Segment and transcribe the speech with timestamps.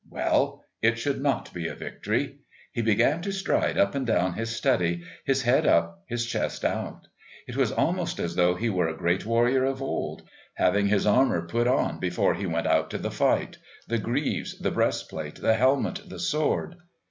[0.09, 2.39] Well, it should not be a victory.
[2.71, 7.05] He began to stride up and down his study, his head up, his chest out.
[7.47, 10.23] It was almost as though he were a great warrior of old,
[10.55, 14.71] having his armour put on before he went out to the fight the greaves, the
[14.71, 16.77] breastplate, the helmet, the sword....